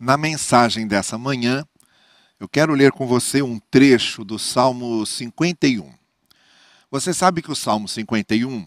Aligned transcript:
Na 0.00 0.16
mensagem 0.16 0.86
dessa 0.86 1.18
manhã, 1.18 1.62
eu 2.40 2.48
quero 2.48 2.72
ler 2.72 2.90
com 2.90 3.06
você 3.06 3.42
um 3.42 3.58
trecho 3.58 4.24
do 4.24 4.38
Salmo 4.38 5.04
51. 5.04 5.92
Você 6.90 7.12
sabe 7.12 7.42
que 7.42 7.52
o 7.52 7.54
Salmo 7.54 7.86
51, 7.86 8.66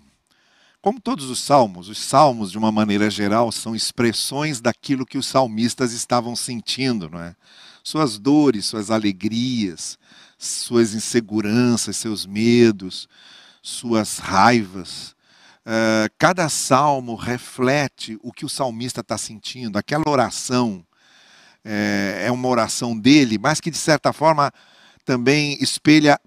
como 0.79 1.01
todos 1.01 1.31
os 1.31 1.39
salmos, 1.39 1.89
os 1.89 1.97
salmos, 1.97 2.51
de 2.51 2.57
uma 2.59 2.71
maneira 2.71 3.09
geral, 3.09 3.51
são 3.51 3.75
expressões 3.75 4.61
daquilo 4.61 5.07
que 5.07 5.17
os 5.17 5.25
salmistas 5.25 5.91
estavam 5.91 6.35
sentindo, 6.35 7.09
não 7.09 7.19
é? 7.19 7.35
Suas 7.83 8.19
dores, 8.19 8.67
suas 8.67 8.91
alegrias, 8.91 9.97
suas 10.37 10.93
inseguranças, 10.93 11.97
seus 11.97 12.27
medos, 12.27 13.09
suas 13.59 14.19
raivas. 14.19 15.15
Uh, 15.65 16.13
cada 16.19 16.47
salmo 16.47 17.15
reflete 17.15 18.19
o 18.21 18.31
que 18.31 18.45
o 18.45 18.49
salmista 18.49 19.01
está 19.01 19.17
sentindo, 19.17 19.79
aquela 19.79 20.07
oração 20.07 20.85
é, 21.63 22.25
é 22.27 22.31
uma 22.31 22.47
oração 22.47 22.97
dele, 22.97 23.37
mas 23.37 23.59
que 23.59 23.71
de 23.71 23.77
certa 23.77 24.11
forma 24.11 24.51
também 25.05 25.57
espelha 25.61 26.19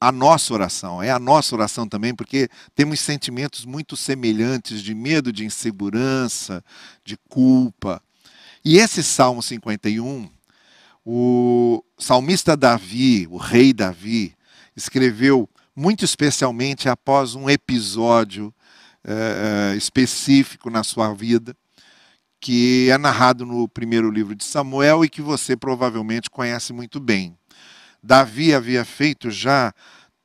a 0.00 0.12
nossa 0.12 0.52
oração. 0.52 1.02
É 1.02 1.10
a 1.10 1.18
nossa 1.18 1.54
oração 1.54 1.88
também, 1.88 2.14
porque 2.14 2.48
temos 2.74 3.00
sentimentos 3.00 3.64
muito 3.64 3.96
semelhantes 3.96 4.82
de 4.82 4.94
medo, 4.94 5.32
de 5.32 5.44
insegurança, 5.44 6.62
de 7.04 7.16
culpa. 7.28 8.02
E 8.64 8.78
esse 8.78 9.02
Salmo 9.02 9.42
51, 9.42 10.28
o 11.04 11.82
salmista 11.98 12.56
Davi, 12.56 13.26
o 13.30 13.36
rei 13.36 13.72
Davi, 13.72 14.34
escreveu 14.76 15.48
muito 15.74 16.04
especialmente 16.04 16.88
após 16.88 17.34
um 17.34 17.48
episódio 17.48 18.54
é, 19.02 19.74
específico 19.76 20.70
na 20.70 20.84
sua 20.84 21.12
vida 21.12 21.56
que 22.44 22.90
é 22.90 22.98
narrado 22.98 23.46
no 23.46 23.66
primeiro 23.66 24.10
livro 24.10 24.34
de 24.34 24.44
Samuel 24.44 25.02
e 25.02 25.08
que 25.08 25.22
você 25.22 25.56
provavelmente 25.56 26.28
conhece 26.28 26.74
muito 26.74 27.00
bem. 27.00 27.34
Davi 28.02 28.52
havia 28.52 28.84
feito 28.84 29.30
já 29.30 29.72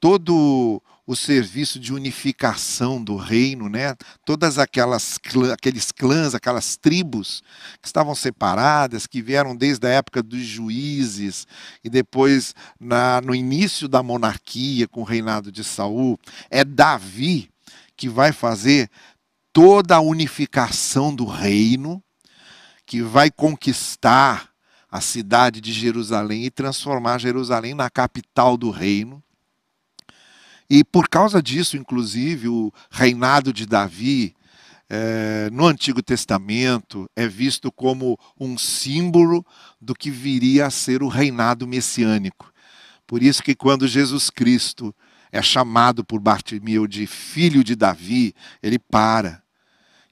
todo 0.02 0.84
o 1.08 1.16
serviço 1.16 1.80
de 1.80 1.94
unificação 1.94 3.02
do 3.02 3.16
reino, 3.16 3.70
né? 3.70 3.96
Todas 4.26 4.60
aquelas 4.60 5.18
aqueles 5.54 5.94
clãs, 5.94 6.36
aquelas 6.36 6.76
tribos 6.76 7.42
que 7.82 7.88
estavam 7.88 8.14
separadas, 8.14 9.08
que 9.08 9.22
vieram 9.22 9.56
desde 9.56 9.88
a 9.88 9.92
época 9.92 10.22
dos 10.22 10.42
juízes 10.42 11.48
e 11.82 11.90
depois 11.90 12.54
na, 12.78 13.22
no 13.22 13.34
início 13.34 13.88
da 13.88 14.04
monarquia 14.04 14.90
com 14.90 15.00
o 15.00 15.06
reinado 15.06 15.54
de 15.54 15.64
Saul, 15.64 16.20
é 16.50 16.66
Davi 16.66 17.50
que 17.96 18.10
vai 18.10 18.34
fazer 18.34 18.90
toda 19.54 19.96
a 19.96 20.02
unificação 20.02 21.16
do 21.16 21.24
reino 21.24 22.04
que 22.90 23.04
vai 23.04 23.30
conquistar 23.30 24.50
a 24.90 25.00
cidade 25.00 25.62
de 25.62 25.72
Jerusalém 25.72 26.46
e 26.46 26.50
transformar 26.50 27.20
Jerusalém 27.20 27.76
na 27.76 27.88
capital 27.88 28.58
do 28.58 28.72
reino. 28.72 29.24
E 30.68 30.84
por 30.84 31.08
causa 31.08 31.40
disso, 31.40 31.78
inclusive, 31.78 32.48
o 32.48 32.74
reinado 32.90 33.54
de 33.54 33.68
Davi 33.68 34.36
é, 34.90 35.52
no 35.52 35.68
Antigo 35.68 36.02
Testamento 36.02 37.08
é 37.16 37.28
visto 37.28 37.72
como 37.72 38.18
um 38.40 38.58
símbolo 38.58 39.46
do 39.80 39.94
que 39.94 40.10
viria 40.10 40.66
a 40.66 40.72
ser 40.72 41.04
o 41.04 41.08
reinado 41.08 41.68
messiânico. 41.68 42.52
Por 43.06 43.22
isso 43.22 43.44
que 43.44 43.54
quando 43.54 43.88
Jesus 43.88 44.32
Cristo 44.32 44.96
é 45.32 45.44
chamado 45.44 46.04
por 46.04 46.20
Bartimeu 46.20 46.88
de 46.88 47.06
filho 47.06 47.64
de 47.64 47.76
Davi, 47.76 48.34
ele 48.64 48.80
para. 48.80 49.44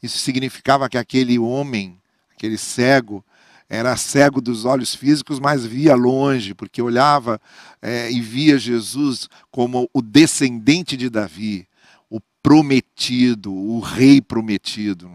Isso 0.03 0.19
significava 0.19 0.87
que 0.87 0.97
aquele 0.99 1.39
homem 1.39 1.99
aquele 2.37 2.57
cego, 2.57 3.25
era 3.67 3.97
cego 3.97 4.39
dos 4.39 4.63
olhos 4.63 4.95
físicos, 4.95 5.39
mas 5.39 5.65
via 5.65 5.95
longe, 5.95 6.53
porque 6.53 6.81
olhava 6.81 7.41
é, 7.81 8.09
e 8.11 8.21
via 8.21 8.57
Jesus 8.57 9.27
como 9.51 9.89
o 9.91 10.01
descendente 10.01 10.95
de 10.95 11.09
Davi, 11.09 11.67
o 12.09 12.21
prometido, 12.41 13.51
o 13.51 13.79
rei 13.79 14.21
prometido. 14.21 15.11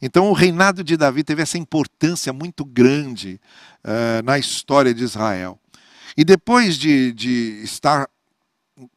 Então, 0.00 0.28
o 0.30 0.32
reinado 0.32 0.82
de 0.82 0.96
Davi 0.96 1.22
teve 1.22 1.42
essa 1.42 1.58
importância 1.58 2.32
muito 2.32 2.64
grande 2.64 3.40
uh, 3.84 4.22
na 4.24 4.38
história 4.38 4.92
de 4.92 5.04
Israel. 5.04 5.58
E 6.16 6.24
depois 6.24 6.76
de, 6.76 7.12
de 7.12 7.60
estar 7.62 8.08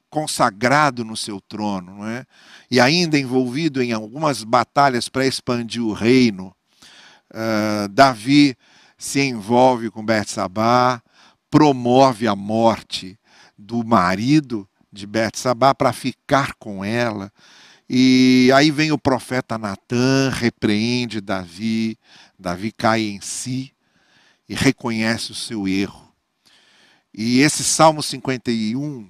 consagrado 0.09 1.03
no 1.03 1.17
seu 1.17 1.41
trono, 1.41 1.97
não 1.97 2.07
é? 2.07 2.25
e 2.71 2.79
ainda 2.79 3.19
envolvido 3.19 3.83
em 3.83 3.91
algumas 3.91 4.43
batalhas 4.43 5.09
para 5.09 5.27
expandir 5.27 5.83
o 5.83 5.91
reino, 5.91 6.54
Uh, 7.35 7.89
Davi 7.89 8.55
se 8.97 9.19
envolve 9.19 9.91
com 9.91 10.05
Betsabá, 10.05 11.03
promove 11.51 12.27
a 12.27 12.35
morte 12.35 13.19
do 13.57 13.83
marido 13.83 14.65
de 14.89 15.05
Betsabá 15.05 15.75
para 15.75 15.91
ficar 15.91 16.53
com 16.55 16.83
ela. 16.83 17.29
E 17.89 18.49
aí 18.55 18.71
vem 18.71 18.93
o 18.93 18.97
profeta 18.97 19.57
Natã, 19.57 20.29
repreende 20.29 21.19
Davi, 21.19 21.99
Davi 22.39 22.71
cai 22.71 23.01
em 23.01 23.19
si 23.19 23.73
e 24.47 24.55
reconhece 24.55 25.31
o 25.31 25.35
seu 25.35 25.67
erro. 25.67 26.09
E 27.13 27.39
esse 27.39 27.63
Salmo 27.63 28.01
51 28.01 29.09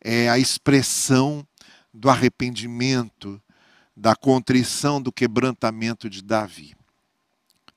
é 0.00 0.30
a 0.30 0.38
expressão 0.38 1.46
do 1.92 2.08
arrependimento, 2.08 3.40
da 3.94 4.16
contrição, 4.16 5.00
do 5.00 5.12
quebrantamento 5.12 6.08
de 6.08 6.22
Davi. 6.22 6.79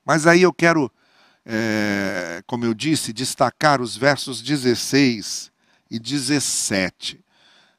Mas 0.04 0.26
aí 0.26 0.42
eu 0.42 0.52
quero, 0.52 0.92
é, 1.46 2.42
como 2.46 2.64
eu 2.64 2.74
disse, 2.74 3.12
destacar 3.12 3.80
os 3.80 3.96
versos 3.96 4.42
16 4.42 5.50
e 5.90 5.98
17 5.98 7.24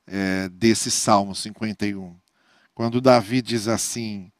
é, 0.07 0.49
desse 0.49 0.89
Salmo 0.89 1.35
51. 1.35 2.15
Quando 2.73 2.99
Davi 2.99 3.41
diz 3.41 3.67
assim: 3.67 4.31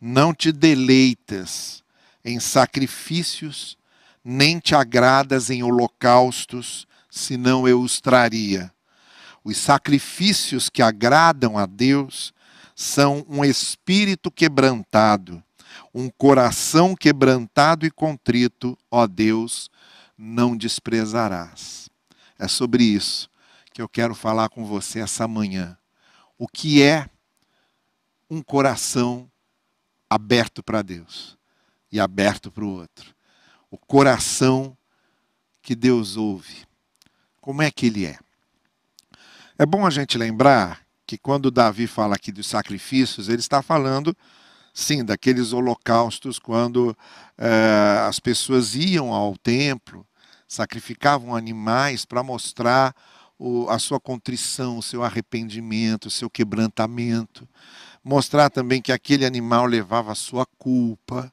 Não 0.00 0.32
te 0.32 0.52
deleitas 0.52 1.82
em 2.24 2.38
sacrifícios, 2.38 3.76
nem 4.24 4.60
te 4.60 4.74
agradas 4.74 5.50
em 5.50 5.62
holocaustos, 5.62 6.86
senão 7.10 7.66
eu 7.66 7.80
os 7.80 8.00
traria. 8.00 8.72
Os 9.42 9.58
sacrifícios 9.58 10.70
que 10.70 10.80
agradam 10.80 11.58
a 11.58 11.66
Deus 11.66 12.32
são 12.74 13.26
um 13.28 13.44
espírito 13.44 14.30
quebrantado 14.30 15.43
um 15.94 16.08
coração 16.08 16.94
quebrantado 16.94 17.86
e 17.86 17.90
contrito, 17.90 18.76
ó 18.90 19.06
Deus, 19.06 19.70
não 20.16 20.56
desprezarás. 20.56 21.88
É 22.38 22.48
sobre 22.48 22.84
isso 22.84 23.30
que 23.72 23.82
eu 23.82 23.88
quero 23.88 24.14
falar 24.14 24.48
com 24.48 24.64
você 24.64 25.00
essa 25.00 25.26
manhã. 25.26 25.76
O 26.38 26.46
que 26.46 26.82
é 26.82 27.08
um 28.30 28.42
coração 28.42 29.30
aberto 30.08 30.62
para 30.62 30.82
Deus 30.82 31.36
e 31.90 31.98
aberto 31.98 32.50
para 32.50 32.64
o 32.64 32.68
outro? 32.68 33.14
O 33.70 33.76
coração 33.76 34.76
que 35.62 35.74
Deus 35.74 36.16
ouve. 36.16 36.66
Como 37.40 37.62
é 37.62 37.70
que 37.70 37.86
ele 37.86 38.06
é? 38.06 38.18
É 39.58 39.66
bom 39.66 39.86
a 39.86 39.90
gente 39.90 40.18
lembrar 40.18 40.84
que 41.06 41.18
quando 41.18 41.50
Davi 41.50 41.86
fala 41.86 42.14
aqui 42.14 42.32
dos 42.32 42.46
sacrifícios, 42.46 43.28
ele 43.28 43.40
está 43.40 43.62
falando 43.62 44.16
sim, 44.74 45.04
daqueles 45.04 45.52
holocaustos 45.52 46.40
quando 46.40 46.96
é, 47.38 48.04
as 48.08 48.18
pessoas 48.18 48.74
iam 48.74 49.14
ao 49.14 49.36
templo, 49.36 50.04
sacrificavam 50.48 51.34
animais 51.34 52.04
para 52.04 52.24
mostrar 52.24 52.94
o, 53.38 53.68
a 53.70 53.78
sua 53.78 54.00
contrição, 54.00 54.78
o 54.78 54.82
seu 54.82 55.04
arrependimento, 55.04 56.06
o 56.06 56.10
seu 56.10 56.28
quebrantamento, 56.28 57.48
mostrar 58.02 58.50
também 58.50 58.82
que 58.82 58.92
aquele 58.92 59.24
animal 59.24 59.64
levava 59.64 60.10
a 60.10 60.16
sua 60.16 60.44
culpa. 60.58 61.32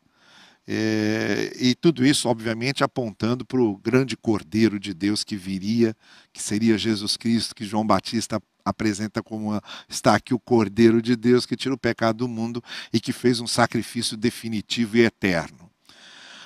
É, 0.67 1.51
e 1.59 1.73
tudo 1.73 2.05
isso, 2.05 2.29
obviamente, 2.29 2.83
apontando 2.83 3.43
para 3.43 3.59
o 3.59 3.75
grande 3.75 4.15
Cordeiro 4.15 4.79
de 4.79 4.93
Deus 4.93 5.23
que 5.23 5.35
viria, 5.35 5.95
que 6.31 6.41
seria 6.41 6.77
Jesus 6.77 7.17
Cristo, 7.17 7.55
que 7.55 7.65
João 7.65 7.85
Batista 7.85 8.39
apresenta 8.63 9.21
como 9.21 9.61
está 9.87 10.15
aqui 10.15 10.33
o 10.33 10.39
Cordeiro 10.39 11.01
de 11.01 11.15
Deus 11.15 11.45
que 11.45 11.55
tira 11.55 11.73
o 11.73 11.77
pecado 11.77 12.17
do 12.17 12.27
mundo 12.27 12.63
e 12.91 12.99
que 12.99 13.11
fez 13.11 13.39
um 13.39 13.47
sacrifício 13.47 14.15
definitivo 14.17 14.97
e 14.97 15.01
eterno. 15.01 15.69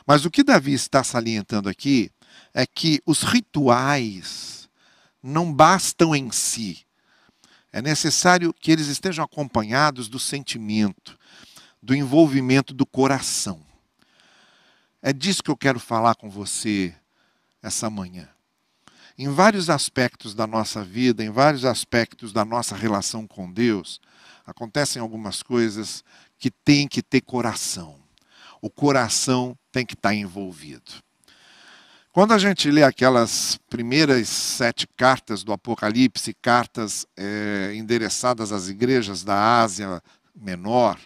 Mas 0.06 0.26
o 0.26 0.32
que 0.32 0.44
Davi 0.44 0.74
está 0.74 1.04
salientando 1.04 1.68
aqui 1.68 2.12
é 2.54 2.66
que 2.66 3.02
os 3.06 3.24
rituais 3.24 4.70
não 5.22 5.52
bastam 5.52 6.16
em 6.16 6.32
si. 6.32 6.86
É 7.72 7.82
necessário 7.82 8.54
que 8.54 8.72
eles 8.72 8.88
estejam 8.88 9.26
acompanhados 9.26 10.08
do 10.08 10.20
sentimento, 10.20 11.18
do 11.82 11.96
envolvimento 11.96 12.74
do 12.74 12.86
coração. 12.86 13.60
É 15.02 15.12
disso 15.12 15.44
que 15.44 15.52
eu 15.52 15.58
quero 15.58 15.80
falar 15.80 16.16
com 16.16 16.30
você 16.30 16.96
essa 17.62 17.90
manhã 17.90 18.30
em 19.18 19.30
vários 19.30 19.70
aspectos 19.70 20.34
da 20.36 20.46
nossa 20.46 20.84
vida, 20.84 21.24
em 21.24 21.30
vários 21.30 21.64
aspectos 21.64 22.34
da 22.34 22.44
nossa 22.44 22.76
relação 22.76 23.26
com 23.26 23.52
Deus, 23.52 24.02
acontecem 24.46 25.02
algumas 25.02 25.42
coisas 25.42 26.04
que 26.38 26.52
tem 26.52 26.88
que 26.88 27.02
ter 27.02 27.22
coração. 27.22 27.96
O 28.62 28.70
coração 28.70 29.58
tem 29.72 29.86
que 29.86 29.94
estar 29.94 30.14
envolvido. 30.14 30.92
Quando 32.12 32.34
a 32.34 32.38
gente 32.38 32.72
lê 32.72 32.82
aquelas 32.82 33.60
primeiras 33.70 34.30
sete 34.30 34.88
cartas 34.96 35.44
do 35.44 35.52
Apocalipse, 35.52 36.34
cartas 36.42 37.06
é, 37.18 37.74
endereçadas 37.76 38.52
às 38.52 38.70
igrejas 38.70 39.24
da 39.24 39.62
Ásia 39.62 40.02
Menor, 40.34 40.98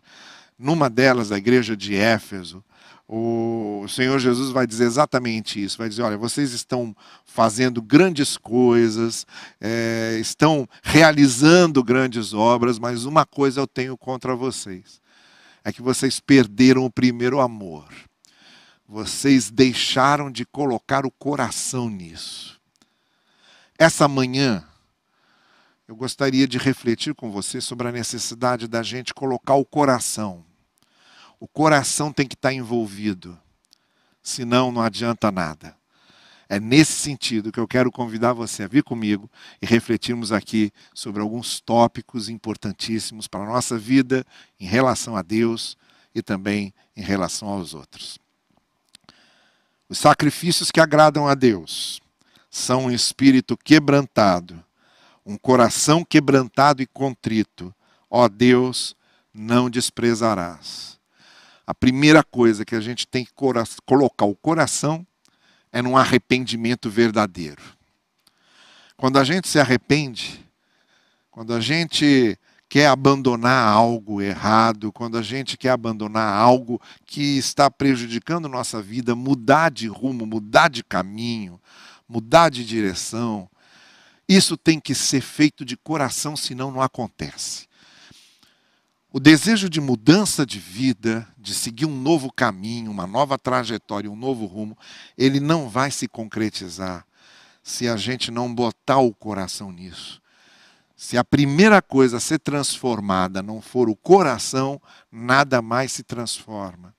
numa 0.58 0.90
delas, 0.90 1.32
a 1.32 1.38
igreja 1.38 1.76
de 1.76 1.96
Éfeso, 1.96 2.64
o 3.12 3.88
Senhor 3.88 4.20
Jesus 4.20 4.52
vai 4.52 4.68
dizer 4.68 4.84
exatamente 4.84 5.62
isso: 5.62 5.80
vai 5.80 5.90
dizer, 5.90 6.04
olha, 6.04 6.16
vocês 6.16 6.54
estão 6.54 6.96
fazendo 7.26 7.82
grandes 7.82 8.38
coisas, 8.38 9.26
é, 9.60 10.20
estão 10.22 10.70
realizando 10.84 11.84
grandes 11.84 12.36
obras, 12.36 12.78
mas 12.78 13.06
uma 13.06 13.26
coisa 13.26 13.62
eu 13.62 13.66
tenho 13.66 13.98
contra 13.98 14.36
vocês: 14.36 15.02
é 15.64 15.74
que 15.74 15.82
vocês 15.82 16.20
perderam 16.20 16.86
o 16.86 16.92
primeiro 16.92 17.40
amor. 17.40 17.88
Vocês 18.88 19.50
deixaram 19.50 20.32
de 20.32 20.46
colocar 20.46 21.04
o 21.04 21.12
coração 21.12 21.90
nisso. 21.90 22.60
Essa 23.78 24.08
manhã, 24.08 24.64
eu 25.88 25.96
gostaria 25.96 26.48
de 26.48 26.60
refletir 26.60 27.16
com 27.16 27.32
você 27.32 27.60
sobre 27.60 27.88
a 27.88 27.92
necessidade 27.92 28.68
da 28.68 28.84
gente 28.84 29.16
colocar 29.16 29.56
o 29.56 29.66
coração. 29.66 30.49
O 31.40 31.48
coração 31.48 32.12
tem 32.12 32.28
que 32.28 32.36
estar 32.36 32.52
envolvido, 32.52 33.40
senão 34.22 34.72
não 34.72 34.82
adianta 34.82 35.32
nada. 35.32 35.76
É 36.50 36.60
nesse 36.60 36.94
sentido 36.94 37.52
que 37.52 37.60
eu 37.60 37.68
quero 37.68 37.92
convidar 37.92 38.34
você 38.34 38.64
a 38.64 38.68
vir 38.68 38.84
comigo 38.84 39.30
e 39.62 39.68
refletirmos 39.68 40.32
aqui 40.32 40.74
sobre 40.94 41.22
alguns 41.22 41.62
tópicos 41.62 42.28
importantíssimos 42.28 43.28
para 43.28 43.44
a 43.44 43.48
nossa 43.48 43.78
vida 43.78 44.26
em 44.60 44.66
relação 44.66 45.16
a 45.16 45.22
Deus 45.22 45.78
e 46.14 46.24
também 46.24 46.74
em 46.98 47.02
relação 47.02 47.48
aos 47.48 47.76
outros. 47.76 48.18
Os 49.88 50.00
sacrifícios 50.00 50.72
que 50.72 50.80
agradam 50.80 51.28
a 51.28 51.36
Deus 51.36 52.02
são 52.50 52.86
um 52.86 52.92
espírito 52.92 53.56
quebrantado, 53.56 54.64
um 55.26 55.38
coração 55.38 56.04
quebrantado 56.04 56.82
e 56.82 56.88
contrito. 56.88 57.74
Ó 58.10 58.28
Deus, 58.28 58.96
não 59.32 59.70
desprezarás. 59.70 60.99
A 61.70 61.74
primeira 61.76 62.24
coisa 62.24 62.66
que 62.66 62.74
a 62.74 62.82
gente 62.82 63.08
tem 63.08 63.24
que 63.24 63.32
colocar 63.86 64.26
o 64.26 64.36
coração 64.36 65.06
é 65.72 65.84
num 65.84 65.96
arrependimento 65.96 66.90
verdadeiro. 66.90 67.62
Quando 68.98 69.20
a 69.20 69.24
gente 69.24 69.48
se 69.48 69.60
arrepende, 69.60 70.44
quando 71.30 71.54
a 71.54 71.60
gente 71.62 72.36
quer 72.68 72.88
abandonar 72.88 73.68
algo 73.68 74.20
errado, 74.20 74.92
quando 74.92 75.16
a 75.16 75.22
gente 75.22 75.58
quer 75.58 75.70
abandonar 75.70 76.34
algo 76.34 76.82
que 77.06 77.38
está 77.38 77.70
prejudicando 77.70 78.50
nossa 78.50 78.82
vida, 78.82 79.14
mudar 79.16 79.70
de 79.70 79.88
rumo, 79.88 80.26
mudar 80.26 80.72
de 80.72 80.84
caminho, 80.84 81.62
mudar 82.08 82.50
de 82.50 82.66
direção, 82.66 83.48
isso 84.28 84.58
tem 84.58 84.80
que 84.80 84.96
ser 84.96 85.22
feito 85.22 85.64
de 85.64 85.78
coração, 85.78 86.36
senão 86.36 86.72
não 86.72 86.82
acontece. 86.82 87.69
O 89.12 89.20
desejo 89.20 89.68
de 89.68 89.82
mudança 89.82 90.46
de 90.46 90.60
vida, 90.60 91.28
de 91.36 91.56
seguir 91.56 91.88
um 91.88 92.00
novo 92.00 92.32
caminho, 92.32 92.92
uma 92.92 93.08
nova 93.08 93.40
trajetória, 93.40 94.10
um 94.10 94.16
novo 94.16 94.46
rumo, 94.46 94.78
ele 95.18 95.40
não 95.40 95.68
vai 95.68 95.90
se 95.90 96.08
concretizar 96.08 97.04
se 97.64 97.88
a 97.88 97.98
gente 97.98 98.30
não 98.30 98.54
botar 98.54 99.00
o 99.00 99.12
coração 99.12 99.72
nisso. 99.72 100.22
Se 100.96 101.18
a 101.18 101.24
primeira 101.24 101.82
coisa 101.82 102.18
a 102.18 102.20
ser 102.20 102.38
transformada 102.38 103.42
não 103.42 103.62
for 103.62 103.90
o 103.90 103.96
coração, 103.96 104.80
nada 105.12 105.60
mais 105.60 105.92
se 105.92 106.04
transforma. 106.04 106.94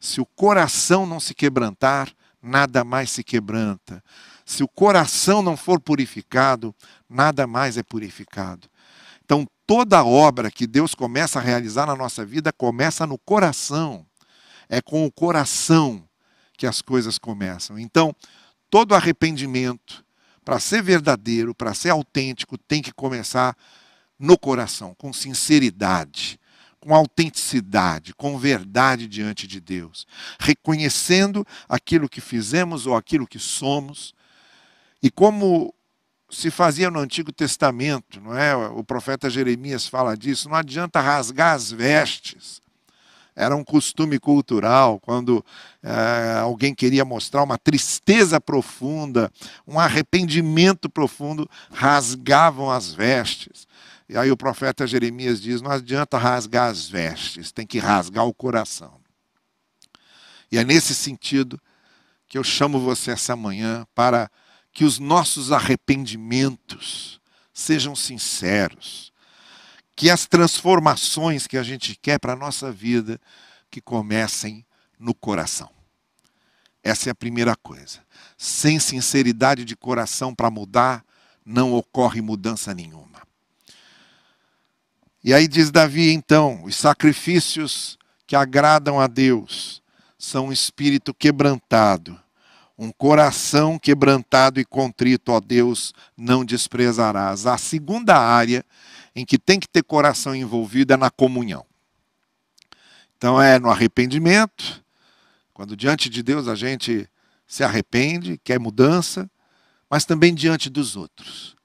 Se 0.00 0.20
o 0.20 0.26
coração 0.26 1.06
não 1.06 1.20
se 1.20 1.32
quebrantar, 1.32 2.10
nada 2.42 2.82
mais 2.82 3.10
se 3.10 3.22
quebranta. 3.22 4.02
Se 4.44 4.64
o 4.64 4.68
coração 4.68 5.42
não 5.42 5.56
for 5.56 5.80
purificado, 5.80 6.74
nada 7.08 7.46
mais 7.46 7.76
é 7.76 7.84
purificado. 7.84 8.68
Então, 9.24 9.46
toda 9.66 10.04
obra 10.04 10.50
que 10.50 10.66
Deus 10.66 10.94
começa 10.94 11.38
a 11.38 11.42
realizar 11.42 11.86
na 11.86 11.96
nossa 11.96 12.24
vida 12.24 12.52
começa 12.52 13.06
no 13.06 13.18
coração. 13.18 14.06
É 14.68 14.80
com 14.80 15.04
o 15.04 15.12
coração 15.12 16.06
que 16.56 16.66
as 16.66 16.80
coisas 16.80 17.18
começam. 17.18 17.78
Então, 17.78 18.14
todo 18.70 18.94
arrependimento, 18.94 20.04
para 20.44 20.60
ser 20.60 20.82
verdadeiro, 20.82 21.54
para 21.54 21.74
ser 21.74 21.90
autêntico, 21.90 22.56
tem 22.56 22.80
que 22.80 22.92
começar 22.92 23.56
no 24.18 24.38
coração, 24.38 24.94
com 24.94 25.12
sinceridade, 25.12 26.40
com 26.80 26.94
autenticidade, 26.94 28.14
com 28.14 28.38
verdade 28.38 29.06
diante 29.06 29.46
de 29.46 29.60
Deus, 29.60 30.06
reconhecendo 30.38 31.46
aquilo 31.68 32.08
que 32.08 32.20
fizemos 32.20 32.86
ou 32.86 32.96
aquilo 32.96 33.26
que 33.26 33.38
somos. 33.38 34.14
E 35.02 35.10
como 35.10 35.74
se 36.28 36.50
fazia 36.50 36.90
no 36.90 36.98
Antigo 36.98 37.32
Testamento, 37.32 38.20
não 38.20 38.36
é? 38.36 38.56
O 38.56 38.82
profeta 38.82 39.30
Jeremias 39.30 39.86
fala 39.86 40.16
disso, 40.16 40.48
não 40.48 40.56
adianta 40.56 41.00
rasgar 41.00 41.54
as 41.54 41.70
vestes 41.70 42.60
era 43.36 43.54
um 43.54 43.62
costume 43.62 44.18
cultural, 44.18 44.98
quando 44.98 45.44
é, 45.82 46.38
alguém 46.40 46.74
queria 46.74 47.04
mostrar 47.04 47.42
uma 47.42 47.58
tristeza 47.58 48.40
profunda, 48.40 49.30
um 49.68 49.78
arrependimento 49.78 50.88
profundo, 50.88 51.48
rasgavam 51.70 52.70
as 52.70 52.94
vestes. 52.94 53.68
E 54.08 54.16
aí 54.16 54.30
o 54.30 54.36
profeta 54.38 54.86
Jeremias 54.86 55.38
diz: 55.38 55.60
não 55.60 55.70
adianta 55.70 56.16
rasgar 56.16 56.70
as 56.70 56.88
vestes, 56.88 57.52
tem 57.52 57.66
que 57.66 57.78
rasgar 57.78 58.24
o 58.24 58.32
coração. 58.32 58.98
E 60.50 60.56
é 60.56 60.64
nesse 60.64 60.94
sentido 60.94 61.60
que 62.26 62.38
eu 62.38 62.44
chamo 62.44 62.80
você 62.80 63.10
essa 63.10 63.36
manhã 63.36 63.86
para 63.94 64.30
que 64.76 64.84
os 64.84 64.98
nossos 64.98 65.52
arrependimentos 65.52 67.18
sejam 67.50 67.96
sinceros, 67.96 69.10
que 69.96 70.10
as 70.10 70.26
transformações 70.26 71.46
que 71.46 71.56
a 71.56 71.62
gente 71.62 71.96
quer 71.96 72.20
para 72.20 72.34
a 72.34 72.36
nossa 72.36 72.70
vida 72.70 73.18
que 73.70 73.80
comecem 73.80 74.66
no 75.00 75.14
coração. 75.14 75.70
Essa 76.84 77.08
é 77.08 77.12
a 77.12 77.14
primeira 77.14 77.56
coisa. 77.56 78.00
Sem 78.36 78.78
sinceridade 78.78 79.64
de 79.64 79.74
coração 79.74 80.34
para 80.34 80.50
mudar, 80.50 81.02
não 81.42 81.72
ocorre 81.72 82.20
mudança 82.20 82.74
nenhuma. 82.74 83.22
E 85.24 85.32
aí 85.32 85.48
diz 85.48 85.70
Davi, 85.70 86.12
então, 86.12 86.62
os 86.64 86.76
sacrifícios 86.76 87.96
que 88.26 88.36
agradam 88.36 89.00
a 89.00 89.06
Deus 89.06 89.82
são 90.18 90.48
um 90.48 90.52
espírito 90.52 91.14
quebrantado, 91.14 92.20
um 92.78 92.92
coração 92.92 93.78
quebrantado 93.78 94.60
e 94.60 94.64
contrito, 94.64 95.32
ó 95.32 95.40
Deus, 95.40 95.94
não 96.16 96.44
desprezarás. 96.44 97.46
A 97.46 97.56
segunda 97.56 98.16
área 98.16 98.64
em 99.14 99.24
que 99.24 99.38
tem 99.38 99.58
que 99.58 99.68
ter 99.68 99.82
coração 99.82 100.34
envolvido 100.34 100.92
é 100.92 100.96
na 100.96 101.10
comunhão. 101.10 101.64
Então 103.16 103.40
é 103.40 103.58
no 103.58 103.70
arrependimento, 103.70 104.84
quando 105.54 105.74
diante 105.74 106.10
de 106.10 106.22
Deus 106.22 106.48
a 106.48 106.54
gente 106.54 107.08
se 107.46 107.64
arrepende, 107.64 108.38
quer 108.44 108.60
mudança, 108.60 109.30
mas 109.88 110.04
também 110.04 110.34
diante 110.34 110.68
dos 110.68 110.96
outros. 110.96 111.56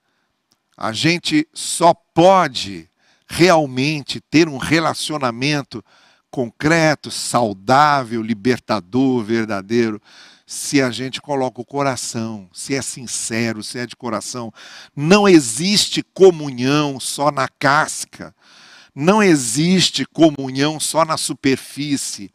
A 0.78 0.94
gente 0.94 1.46
só 1.54 1.94
pode 1.94 2.90
realmente 3.28 4.22
ter 4.22 4.48
um 4.48 4.58
relacionamento 4.58 5.84
concreto, 6.30 7.12
saudável, 7.12 8.22
libertador, 8.22 9.24
verdadeiro, 9.24 10.02
se 10.52 10.82
a 10.82 10.92
gente 10.92 11.22
coloca 11.22 11.62
o 11.62 11.66
coração, 11.66 12.50
se 12.52 12.76
é 12.76 12.82
sincero, 12.82 13.64
se 13.64 13.80
é 13.80 13.86
de 13.86 13.96
coração. 13.96 14.52
Não 14.94 15.26
existe 15.26 16.04
comunhão 16.04 17.00
só 17.00 17.32
na 17.32 17.48
casca. 17.48 18.36
Não 18.94 19.24
existe 19.24 20.06
comunhão 20.06 20.78
só 20.78 21.06
na 21.06 21.16
superfície. 21.16 22.34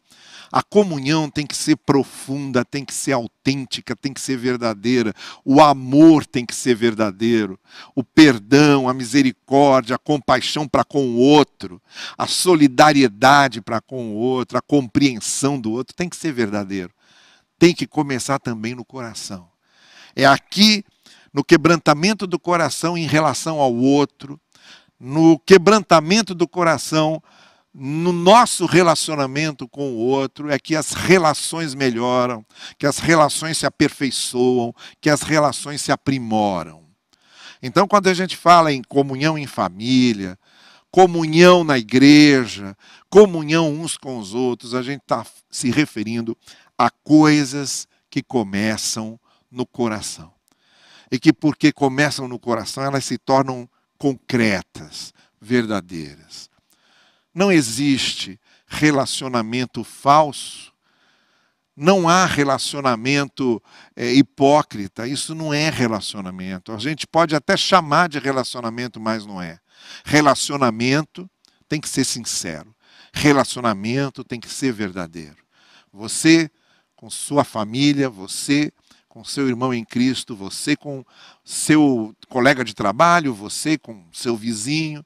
A 0.51 0.63
comunhão 0.63 1.29
tem 1.29 1.45
que 1.45 1.55
ser 1.55 1.75
profunda, 1.75 2.65
tem 2.65 2.83
que 2.83 2.93
ser 2.93 3.11
autêntica, 3.11 3.95
tem 3.95 4.11
que 4.11 4.19
ser 4.19 4.35
verdadeira. 4.35 5.13
O 5.45 5.61
amor 5.61 6.25
tem 6.25 6.43
que 6.43 6.55
ser 6.55 6.73
verdadeiro. 6.73 7.59
O 7.93 8.03
perdão, 8.03 8.89
a 8.89 8.95
misericórdia, 8.95 9.95
a 9.95 9.99
compaixão 9.99 10.67
para 10.67 10.83
com 10.83 11.05
o 11.05 11.17
outro, 11.17 11.79
a 12.17 12.25
solidariedade 12.25 13.61
para 13.61 13.79
com 13.79 14.09
o 14.09 14.15
outro, 14.15 14.57
a 14.57 14.61
compreensão 14.61 15.61
do 15.61 15.71
outro 15.71 15.95
tem 15.95 16.09
que 16.09 16.17
ser 16.17 16.31
verdadeiro 16.31 16.96
tem 17.57 17.73
que 17.73 17.87
começar 17.87 18.39
também 18.39 18.75
no 18.75 18.85
coração. 18.85 19.49
É 20.15 20.25
aqui, 20.25 20.83
no 21.33 21.43
quebrantamento 21.43 22.25
do 22.25 22.39
coração 22.39 22.97
em 22.97 23.05
relação 23.05 23.59
ao 23.59 23.73
outro, 23.73 24.39
no 24.99 25.37
quebrantamento 25.39 26.33
do 26.33 26.47
coração, 26.47 27.21
no 27.73 28.11
nosso 28.11 28.65
relacionamento 28.65 29.67
com 29.67 29.91
o 29.91 29.97
outro, 29.97 30.49
é 30.49 30.57
que 30.57 30.75
as 30.75 30.93
relações 30.93 31.75
melhoram, 31.75 32.43
que 32.79 32.87
as 32.87 32.97
relações 32.97 33.59
se 33.59 33.67
aperfeiçoam, 33.67 34.73
que 34.99 35.09
as 35.09 35.21
relações 35.21 35.81
se 35.81 35.91
aprimoram. 35.91 36.83
Então, 37.61 37.87
quando 37.87 38.07
a 38.07 38.13
gente 38.13 38.35
fala 38.35 38.73
em 38.73 38.81
comunhão 38.81 39.37
em 39.37 39.45
família, 39.45 40.37
comunhão 40.89 41.63
na 41.63 41.77
igreja, 41.77 42.75
comunhão 43.09 43.71
uns 43.71 43.97
com 43.97 44.17
os 44.17 44.33
outros, 44.33 44.73
a 44.73 44.81
gente 44.81 45.01
está 45.01 45.25
se 45.49 45.69
referindo 45.69 46.35
a 46.77 46.89
coisas 46.89 47.87
que 48.09 48.21
começam 48.21 49.19
no 49.49 49.65
coração. 49.65 50.33
E 51.11 51.19
que 51.19 51.31
porque 51.31 51.71
começam 51.71 52.27
no 52.27 52.37
coração, 52.37 52.83
elas 52.83 53.05
se 53.05 53.17
tornam 53.17 53.67
concretas, 53.97 55.13
verdadeiras. 55.41 56.49
Não 57.33 57.51
existe 57.51 58.39
relacionamento 58.67 59.83
falso, 59.83 60.73
não 61.75 62.09
há 62.09 62.25
relacionamento 62.25 63.61
é, 63.95 64.11
hipócrita, 64.11 65.07
isso 65.07 65.35
não 65.35 65.53
é 65.53 65.69
relacionamento. 65.69 66.71
A 66.73 66.79
gente 66.79 67.05
pode 67.05 67.35
até 67.35 67.55
chamar 67.55 68.09
de 68.09 68.17
relacionamento, 68.17 68.99
mas 68.99 69.25
não 69.25 69.39
é. 69.39 69.59
Relacionamento 70.03 71.29
tem 71.69 71.79
que 71.79 71.87
ser 71.87 72.03
sincero, 72.03 72.75
relacionamento 73.13 74.23
tem 74.23 74.39
que 74.39 74.49
ser 74.49 74.71
verdadeiro. 74.73 75.37
Você 75.93 76.49
com 76.97 77.09
sua 77.11 77.43
família, 77.43 78.09
você 78.09 78.73
com 79.07 79.23
seu 79.23 79.47
irmão 79.47 79.73
em 79.73 79.85
Cristo, 79.85 80.35
você 80.35 80.75
com 80.75 81.05
seu 81.45 82.13
colega 82.27 82.65
de 82.65 82.73
trabalho, 82.73 83.33
você 83.33 83.77
com 83.77 84.05
seu 84.11 84.35
vizinho, 84.35 85.05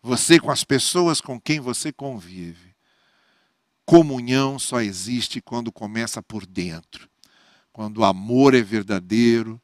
você 0.00 0.40
com 0.40 0.50
as 0.50 0.64
pessoas 0.64 1.20
com 1.20 1.38
quem 1.40 1.60
você 1.60 1.92
convive. 1.92 2.74
Comunhão 3.84 4.58
só 4.58 4.80
existe 4.80 5.40
quando 5.40 5.70
começa 5.70 6.22
por 6.22 6.46
dentro. 6.46 7.08
Quando 7.72 7.98
o 7.98 8.04
amor 8.04 8.54
é 8.54 8.62
verdadeiro, 8.62 9.60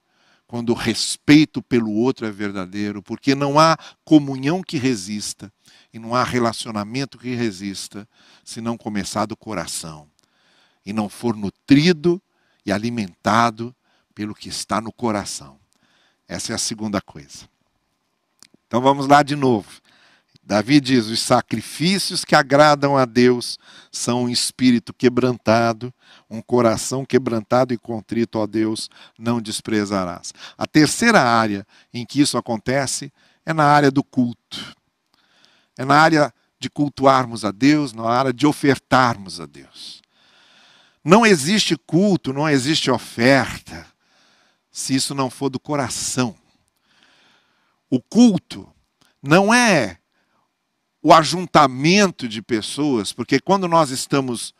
quando 0.46 0.70
o 0.70 0.74
respeito 0.74 1.62
pelo 1.62 1.92
outro 1.92 2.26
é 2.26 2.30
verdadeiro, 2.30 3.00
porque 3.00 3.34
não 3.36 3.58
há 3.58 3.78
comunhão 4.04 4.62
que 4.62 4.76
resista 4.76 5.52
e 5.92 5.98
não 5.98 6.14
há 6.14 6.24
relacionamento 6.24 7.16
que 7.16 7.34
resista 7.34 8.08
se 8.44 8.60
não 8.60 8.76
começar 8.76 9.26
do 9.26 9.36
coração 9.36 10.09
e 10.90 10.92
não 10.92 11.08
for 11.08 11.36
nutrido 11.36 12.20
e 12.66 12.72
alimentado 12.72 13.74
pelo 14.12 14.34
que 14.34 14.48
está 14.48 14.80
no 14.80 14.92
coração. 14.92 15.56
Essa 16.26 16.52
é 16.52 16.54
a 16.56 16.58
segunda 16.58 17.00
coisa. 17.00 17.48
Então 18.66 18.80
vamos 18.80 19.06
lá 19.06 19.22
de 19.22 19.36
novo. 19.36 19.68
Davi 20.42 20.80
diz: 20.80 21.06
os 21.06 21.20
sacrifícios 21.20 22.24
que 22.24 22.34
agradam 22.34 22.96
a 22.96 23.04
Deus 23.04 23.56
são 23.92 24.24
um 24.24 24.28
espírito 24.28 24.92
quebrantado, 24.92 25.94
um 26.28 26.42
coração 26.42 27.04
quebrantado 27.04 27.72
e 27.72 27.78
contrito 27.78 28.40
a 28.40 28.46
Deus 28.46 28.90
não 29.16 29.40
desprezarás. 29.40 30.32
A 30.58 30.66
terceira 30.66 31.22
área 31.22 31.64
em 31.94 32.04
que 32.04 32.20
isso 32.20 32.36
acontece 32.36 33.12
é 33.46 33.52
na 33.52 33.64
área 33.64 33.92
do 33.92 34.02
culto. 34.02 34.76
É 35.78 35.84
na 35.84 35.94
área 35.94 36.34
de 36.58 36.68
cultuarmos 36.68 37.44
a 37.44 37.52
Deus, 37.52 37.92
na 37.92 38.10
área 38.10 38.32
de 38.32 38.44
ofertarmos 38.44 39.40
a 39.40 39.46
Deus. 39.46 39.99
Não 41.04 41.24
existe 41.24 41.76
culto, 41.76 42.32
não 42.32 42.48
existe 42.48 42.90
oferta, 42.90 43.86
se 44.70 44.94
isso 44.94 45.14
não 45.14 45.30
for 45.30 45.48
do 45.48 45.58
coração. 45.58 46.36
O 47.88 48.00
culto 48.00 48.70
não 49.22 49.52
é 49.52 49.98
o 51.02 51.12
ajuntamento 51.12 52.28
de 52.28 52.42
pessoas, 52.42 53.12
porque 53.12 53.40
quando 53.40 53.66
nós 53.66 53.90
estamos 53.90 54.54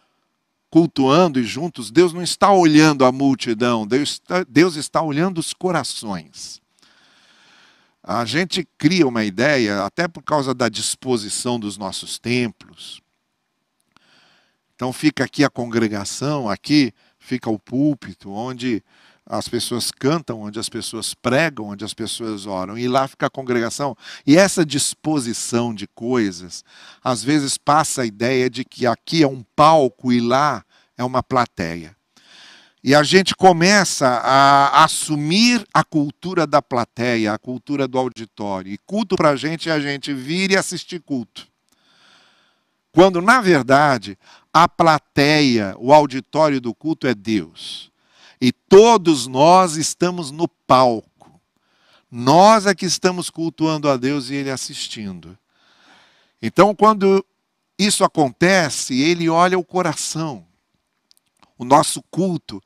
cultuando 0.70 1.38
e 1.38 1.44
juntos, 1.44 1.90
Deus 1.90 2.12
não 2.12 2.22
está 2.22 2.52
olhando 2.52 3.04
a 3.04 3.12
multidão, 3.12 3.86
Deus 3.86 4.10
está, 4.12 4.44
Deus 4.44 4.76
está 4.76 5.02
olhando 5.02 5.38
os 5.38 5.52
corações. 5.52 6.60
A 8.02 8.24
gente 8.24 8.66
cria 8.78 9.06
uma 9.06 9.24
ideia, 9.24 9.84
até 9.84 10.08
por 10.08 10.22
causa 10.22 10.54
da 10.54 10.68
disposição 10.68 11.60
dos 11.60 11.76
nossos 11.76 12.18
templos. 12.18 12.99
Então 14.80 14.94
fica 14.94 15.24
aqui 15.24 15.44
a 15.44 15.50
congregação, 15.50 16.48
aqui 16.48 16.94
fica 17.18 17.50
o 17.50 17.58
púlpito, 17.58 18.32
onde 18.32 18.82
as 19.26 19.46
pessoas 19.46 19.90
cantam, 19.90 20.40
onde 20.40 20.58
as 20.58 20.70
pessoas 20.70 21.12
pregam, 21.12 21.66
onde 21.66 21.84
as 21.84 21.92
pessoas 21.92 22.46
oram, 22.46 22.78
e 22.78 22.88
lá 22.88 23.06
fica 23.06 23.26
a 23.26 23.30
congregação. 23.30 23.94
E 24.26 24.38
essa 24.38 24.64
disposição 24.64 25.74
de 25.74 25.86
coisas, 25.86 26.64
às 27.04 27.22
vezes 27.22 27.58
passa 27.58 28.00
a 28.00 28.06
ideia 28.06 28.48
de 28.48 28.64
que 28.64 28.86
aqui 28.86 29.22
é 29.22 29.28
um 29.28 29.44
palco 29.54 30.10
e 30.10 30.18
lá 30.18 30.64
é 30.96 31.04
uma 31.04 31.22
plateia. 31.22 31.94
E 32.82 32.94
a 32.94 33.02
gente 33.02 33.34
começa 33.34 34.08
a 34.08 34.82
assumir 34.82 35.62
a 35.74 35.84
cultura 35.84 36.46
da 36.46 36.62
plateia, 36.62 37.34
a 37.34 37.38
cultura 37.38 37.86
do 37.86 37.98
auditório. 37.98 38.72
E 38.72 38.78
culto 38.78 39.14
para 39.14 39.28
a 39.28 39.36
gente 39.36 39.68
é 39.68 39.72
a 39.72 39.78
gente 39.78 40.14
vir 40.14 40.52
e 40.52 40.56
assistir 40.56 41.00
culto. 41.00 41.50
Quando, 42.92 43.22
na 43.22 43.40
verdade, 43.40 44.18
a 44.52 44.68
plateia, 44.68 45.74
o 45.78 45.92
auditório 45.92 46.60
do 46.60 46.74
culto 46.74 47.06
é 47.06 47.14
Deus. 47.14 47.90
E 48.40 48.52
todos 48.52 49.26
nós 49.26 49.76
estamos 49.76 50.30
no 50.30 50.48
palco. 50.48 51.40
Nós 52.10 52.66
é 52.66 52.74
que 52.74 52.86
estamos 52.86 53.30
cultuando 53.30 53.88
a 53.88 53.96
Deus 53.96 54.30
e 54.30 54.34
Ele 54.34 54.50
assistindo. 54.50 55.38
Então, 56.42 56.74
quando 56.74 57.24
isso 57.78 58.02
acontece, 58.02 59.00
Ele 59.00 59.28
olha 59.28 59.58
o 59.58 59.64
coração. 59.64 60.44
O 61.56 61.64
nosso 61.64 62.02
culto 62.10 62.60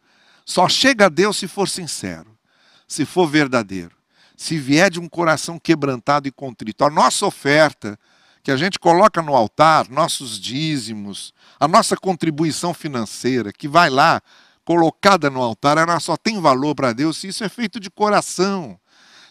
só 0.47 0.69
chega 0.69 1.07
a 1.07 1.09
Deus 1.09 1.37
se 1.37 1.49
for 1.49 1.69
sincero, 1.69 2.39
se 2.87 3.05
for 3.05 3.27
verdadeiro, 3.27 3.97
se 4.37 4.57
vier 4.57 4.91
de 4.91 5.01
um 5.01 5.09
coração 5.09 5.59
quebrantado 5.59 6.29
e 6.29 6.33
contrito. 6.33 6.85
A 6.85 6.91
nossa 6.91 7.27
oferta 7.27 7.99
que 8.45 8.51
a 8.51 8.57
gente 8.59 8.79
coloca 8.79 9.23
no 9.23 9.35
altar, 9.35 9.89
nossos 9.89 10.39
dízimos, 10.39 11.33
a 11.59 11.67
nossa 11.67 11.97
contribuição 11.97 12.75
financeira, 12.75 13.51
que 13.51 13.67
vai 13.67 13.89
lá 13.89 14.21
colocada 14.67 15.31
no 15.31 15.41
altar, 15.43 15.79
ela 15.79 15.99
só 15.99 16.15
tem 16.15 16.39
valor 16.39 16.75
para 16.75 16.93
Deus 16.93 17.17
se 17.17 17.29
isso 17.29 17.43
é 17.43 17.49
feito 17.49 17.81
de 17.81 17.91
coração. 17.91 18.79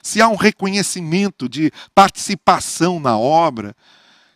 Se 0.01 0.20
há 0.20 0.27
um 0.27 0.36
reconhecimento 0.36 1.48
de 1.48 1.72
participação 1.93 3.00
na 3.00 3.15
obra, 3.15 3.75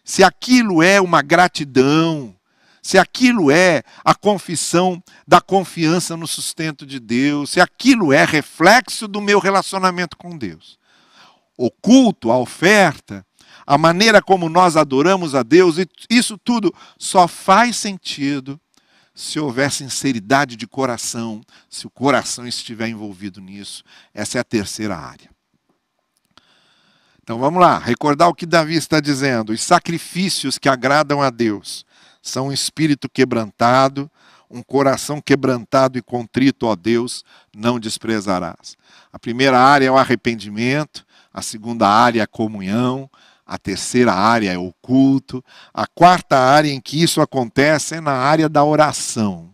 se 0.04 0.24
aquilo 0.24 0.84
é 0.84 1.02
uma 1.02 1.24
gratidão, 1.24 2.36
se 2.80 3.00
aquilo 3.00 3.50
é 3.50 3.82
a 4.06 4.14
confissão 4.14 5.04
da 5.28 5.42
confiança 5.42 6.16
no 6.16 6.28
sustento 6.28 6.86
de 6.86 7.00
Deus, 7.00 7.50
se 7.50 7.60
aquilo 7.60 8.14
é 8.14 8.24
reflexo 8.24 9.08
do 9.08 9.22
meu 9.22 9.40
relacionamento 9.40 10.16
com 10.16 10.38
Deus. 10.38 10.78
O 11.58 11.72
culto, 11.72 12.32
a 12.32 12.38
oferta, 12.38 13.26
a 13.68 13.78
maneira 13.78 14.22
como 14.22 14.48
nós 14.48 14.78
adoramos 14.78 15.36
a 15.36 15.44
Deus, 15.44 15.76
isso 16.10 16.38
tudo 16.38 16.74
só 16.98 17.28
faz 17.28 17.76
sentido 17.76 18.58
se 19.14 19.40
houver 19.40 19.70
sinceridade 19.72 20.56
de 20.56 20.66
coração, 20.66 21.42
se 21.70 21.86
o 21.86 21.90
coração 21.90 22.48
estiver 22.48 22.88
envolvido 22.88 23.42
nisso. 23.42 23.84
Essa 24.14 24.38
é 24.38 24.42
a 24.42 24.44
terceira 24.44 24.96
área. 24.96 25.30
Então 27.22 27.40
vamos 27.40 27.60
lá, 27.60 27.78
recordar 27.78 28.30
o 28.30 28.34
que 28.34 28.46
Davi 28.46 28.76
está 28.76 29.02
dizendo. 29.02 29.52
Os 29.52 29.62
sacrifícios 29.62 30.58
que 30.58 30.70
agradam 30.70 31.22
a 31.22 31.30
Deus 31.30 31.86
são 32.22 32.48
um 32.48 32.54
espírito 32.54 33.10
quebrantado, 33.10 34.10
um 34.50 34.64
coração 34.64 35.20
quebrantado 35.20 35.98
e 35.98 36.02
contrito, 36.02 36.68
ó 36.68 36.76
Deus, 36.76 37.26
não 37.54 37.80
desprezarás. 37.80 38.78
A 39.12 39.20
primeira 39.20 39.60
área 39.60 39.88
é 39.88 39.92
o 39.92 39.98
arrependimento, 39.98 41.06
a 41.34 41.42
segunda 41.42 41.86
área 41.86 42.22
é 42.22 42.24
a 42.24 42.28
comunhão, 42.28 43.10
a 43.48 43.58
terceira 43.58 44.14
área 44.14 44.52
é 44.52 44.58
o 44.58 44.74
culto. 44.82 45.42
A 45.74 45.88
quarta 45.88 46.38
área 46.38 46.70
em 46.70 46.82
que 46.82 47.02
isso 47.02 47.22
acontece 47.22 47.96
é 47.96 48.02
na 48.02 48.12
área 48.12 48.50
da 48.50 48.62
oração. 48.62 49.54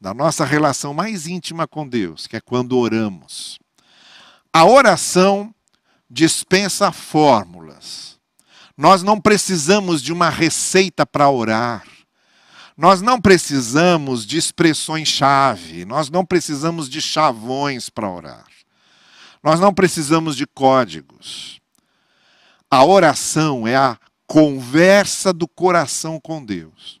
Da 0.00 0.14
nossa 0.14 0.44
relação 0.44 0.94
mais 0.94 1.26
íntima 1.26 1.66
com 1.66 1.86
Deus, 1.86 2.28
que 2.28 2.36
é 2.36 2.40
quando 2.40 2.78
oramos. 2.78 3.58
A 4.52 4.64
oração 4.64 5.52
dispensa 6.08 6.92
fórmulas. 6.92 8.18
Nós 8.76 9.02
não 9.02 9.20
precisamos 9.20 10.00
de 10.00 10.12
uma 10.12 10.30
receita 10.30 11.04
para 11.04 11.28
orar. 11.28 11.84
Nós 12.76 13.02
não 13.02 13.20
precisamos 13.20 14.24
de 14.24 14.38
expressões-chave. 14.38 15.84
Nós 15.84 16.08
não 16.08 16.24
precisamos 16.24 16.88
de 16.88 17.00
chavões 17.00 17.90
para 17.90 18.08
orar. 18.08 18.46
Nós 19.42 19.58
não 19.58 19.74
precisamos 19.74 20.36
de 20.36 20.46
códigos. 20.46 21.59
A 22.70 22.84
oração 22.84 23.66
é 23.66 23.74
a 23.74 23.98
conversa 24.28 25.32
do 25.32 25.48
coração 25.48 26.20
com 26.20 26.44
Deus. 26.44 27.00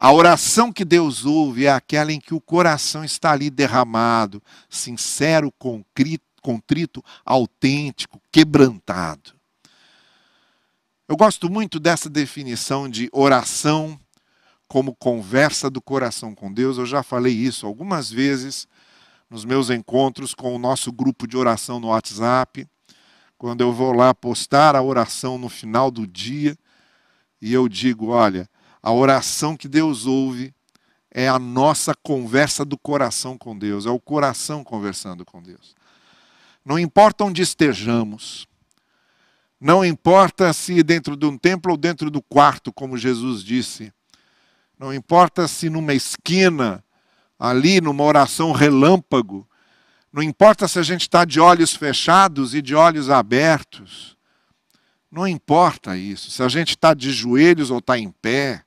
A 0.00 0.10
oração 0.10 0.72
que 0.72 0.82
Deus 0.82 1.26
ouve 1.26 1.66
é 1.66 1.70
aquela 1.70 2.10
em 2.10 2.18
que 2.18 2.32
o 2.32 2.40
coração 2.40 3.04
está 3.04 3.32
ali 3.32 3.50
derramado, 3.50 4.42
sincero, 4.70 5.52
contrito, 6.40 7.04
autêntico, 7.22 8.18
quebrantado. 8.32 9.34
Eu 11.06 11.18
gosto 11.18 11.50
muito 11.50 11.78
dessa 11.78 12.08
definição 12.08 12.88
de 12.88 13.10
oração 13.12 14.00
como 14.66 14.94
conversa 14.94 15.68
do 15.68 15.82
coração 15.82 16.34
com 16.34 16.50
Deus. 16.50 16.78
Eu 16.78 16.86
já 16.86 17.02
falei 17.02 17.34
isso 17.34 17.66
algumas 17.66 18.10
vezes 18.10 18.66
nos 19.28 19.44
meus 19.44 19.68
encontros 19.68 20.32
com 20.32 20.54
o 20.56 20.58
nosso 20.58 20.90
grupo 20.90 21.26
de 21.26 21.36
oração 21.36 21.78
no 21.78 21.88
WhatsApp 21.88 22.66
quando 23.38 23.60
eu 23.60 23.72
vou 23.72 23.92
lá 23.92 24.12
postar 24.12 24.74
a 24.74 24.82
oração 24.82 25.38
no 25.38 25.48
final 25.48 25.90
do 25.90 26.06
dia 26.06 26.58
e 27.40 27.54
eu 27.54 27.68
digo: 27.68 28.08
olha, 28.08 28.50
a 28.82 28.92
oração 28.92 29.56
que 29.56 29.68
Deus 29.68 30.04
ouve 30.04 30.52
é 31.10 31.28
a 31.28 31.38
nossa 31.38 31.94
conversa 31.94 32.64
do 32.64 32.76
coração 32.76 33.38
com 33.38 33.56
Deus, 33.56 33.86
é 33.86 33.90
o 33.90 34.00
coração 34.00 34.62
conversando 34.64 35.24
com 35.24 35.40
Deus. 35.40 35.74
Não 36.64 36.78
importa 36.78 37.24
onde 37.24 37.40
estejamos, 37.40 38.46
não 39.60 39.84
importa 39.84 40.52
se 40.52 40.82
dentro 40.82 41.16
de 41.16 41.24
um 41.24 41.38
templo 41.38 41.72
ou 41.72 41.78
dentro 41.78 42.10
do 42.10 42.20
quarto, 42.20 42.72
como 42.72 42.98
Jesus 42.98 43.42
disse, 43.42 43.92
não 44.78 44.92
importa 44.92 45.48
se 45.48 45.70
numa 45.70 45.94
esquina, 45.94 46.84
ali 47.38 47.80
numa 47.80 48.04
oração 48.04 48.52
relâmpago, 48.52 49.48
não 50.12 50.22
importa 50.22 50.66
se 50.66 50.78
a 50.78 50.82
gente 50.82 51.02
está 51.02 51.24
de 51.24 51.38
olhos 51.38 51.74
fechados 51.74 52.54
e 52.54 52.62
de 52.62 52.74
olhos 52.74 53.10
abertos, 53.10 54.16
não 55.10 55.26
importa 55.26 55.96
isso, 55.96 56.30
se 56.30 56.42
a 56.42 56.48
gente 56.48 56.70
está 56.70 56.92
de 56.94 57.10
joelhos 57.10 57.70
ou 57.70 57.78
está 57.78 57.98
em 57.98 58.10
pé. 58.10 58.64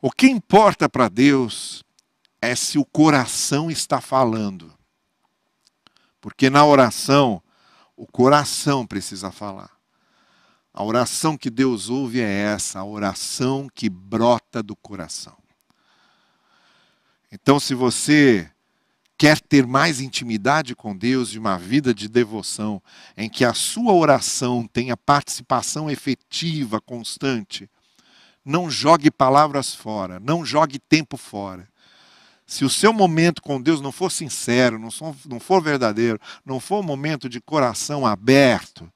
O 0.00 0.10
que 0.10 0.26
importa 0.26 0.88
para 0.88 1.08
Deus 1.08 1.82
é 2.40 2.54
se 2.54 2.78
o 2.78 2.84
coração 2.84 3.70
está 3.70 4.00
falando. 4.00 4.72
Porque 6.20 6.50
na 6.50 6.64
oração, 6.64 7.42
o 7.96 8.06
coração 8.06 8.86
precisa 8.86 9.30
falar. 9.30 9.70
A 10.72 10.84
oração 10.84 11.36
que 11.36 11.50
Deus 11.50 11.88
ouve 11.88 12.20
é 12.20 12.30
essa, 12.30 12.78
a 12.80 12.84
oração 12.84 13.68
que 13.74 13.88
brota 13.88 14.62
do 14.62 14.76
coração. 14.76 15.36
Então, 17.32 17.58
se 17.58 17.74
você 17.74 18.50
quer 19.20 19.38
ter 19.38 19.66
mais 19.66 20.00
intimidade 20.00 20.74
com 20.74 20.96
Deus 20.96 21.28
de 21.28 21.38
uma 21.38 21.58
vida 21.58 21.92
de 21.92 22.08
devoção, 22.08 22.82
em 23.14 23.28
que 23.28 23.44
a 23.44 23.52
sua 23.52 23.92
oração 23.92 24.66
tenha 24.66 24.96
participação 24.96 25.90
efetiva, 25.90 26.80
constante, 26.80 27.68
não 28.42 28.70
jogue 28.70 29.10
palavras 29.10 29.74
fora, 29.74 30.18
não 30.18 30.42
jogue 30.42 30.78
tempo 30.78 31.18
fora. 31.18 31.68
Se 32.46 32.64
o 32.64 32.70
seu 32.70 32.94
momento 32.94 33.42
com 33.42 33.60
Deus 33.60 33.82
não 33.82 33.92
for 33.92 34.10
sincero, 34.10 34.78
não 34.78 34.90
for, 34.90 35.14
não 35.26 35.38
for 35.38 35.62
verdadeiro, 35.62 36.18
não 36.42 36.58
for 36.58 36.80
um 36.80 36.86
momento 36.86 37.28
de 37.28 37.42
coração 37.42 38.06
aberto, 38.06 38.90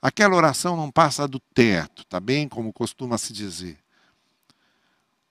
aquela 0.00 0.36
oração 0.36 0.76
não 0.76 0.92
passa 0.92 1.26
do 1.26 1.40
teto, 1.52 2.04
tá 2.04 2.20
bem? 2.20 2.48
Como 2.48 2.72
costuma 2.72 3.18
se 3.18 3.32
dizer. 3.32 3.78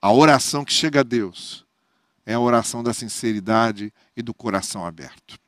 A 0.01 0.11
oração 0.11 0.65
que 0.65 0.73
chega 0.73 0.99
a 0.99 1.03
Deus 1.03 1.65
é 2.29 2.33
a 2.35 2.39
oração 2.39 2.83
da 2.83 2.93
sinceridade 2.93 3.91
e 4.19 4.21
do 4.21 4.33
coração 4.33 4.85
aberto. 4.85 5.39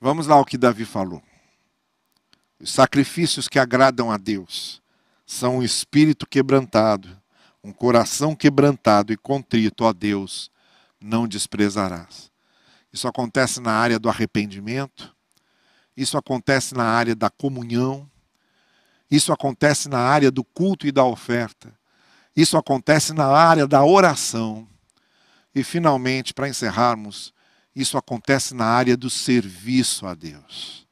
Vamos 0.00 0.26
lá 0.26 0.36
ao 0.36 0.46
que 0.46 0.56
Davi 0.56 0.86
falou. 0.86 1.22
Os 2.58 2.72
sacrifícios 2.72 3.46
que 3.46 3.58
agradam 3.58 4.10
a 4.10 4.16
Deus 4.16 4.80
são 5.26 5.58
um 5.58 5.62
espírito 5.62 6.26
quebrantado, 6.26 7.20
um 7.62 7.70
coração 7.70 8.34
quebrantado 8.34 9.12
e 9.12 9.16
contrito 9.16 9.84
a 9.84 9.92
Deus, 9.92 10.50
não 10.98 11.28
desprezarás. 11.28 12.32
Isso 12.90 13.06
acontece 13.06 13.60
na 13.60 13.72
área 13.72 13.98
do 13.98 14.08
arrependimento, 14.08 15.14
isso 15.94 16.16
acontece 16.16 16.74
na 16.74 16.84
área 16.84 17.14
da 17.14 17.28
comunhão, 17.28 18.10
isso 19.10 19.34
acontece 19.34 19.86
na 19.86 19.98
área 19.98 20.30
do 20.30 20.42
culto 20.42 20.86
e 20.86 20.92
da 20.92 21.04
oferta. 21.04 21.78
Isso 22.34 22.56
acontece 22.56 23.12
na 23.12 23.26
área 23.26 23.66
da 23.66 23.84
oração. 23.84 24.69
E, 25.54 25.62
finalmente, 25.64 26.32
para 26.32 26.48
encerrarmos, 26.48 27.32
isso 27.74 27.98
acontece 27.98 28.54
na 28.54 28.66
área 28.66 28.96
do 28.96 29.10
serviço 29.10 30.06
a 30.06 30.14
Deus. 30.14 30.86